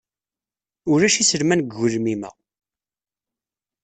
Ulac 0.91 1.15
iselman 1.21 1.59
deg 1.61 1.73
ugelmim-a. 1.83 2.31